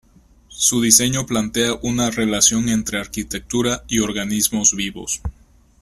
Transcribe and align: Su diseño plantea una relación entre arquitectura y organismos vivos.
Su 0.47 0.81
diseño 0.81 1.27
plantea 1.27 1.75
una 1.83 2.09
relación 2.09 2.69
entre 2.69 2.97
arquitectura 2.99 3.83
y 3.87 3.99
organismos 3.99 4.75
vivos. 4.75 5.21